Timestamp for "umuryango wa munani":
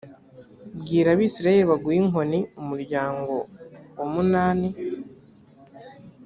2.61-4.69